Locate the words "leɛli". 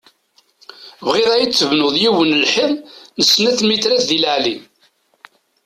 4.23-4.55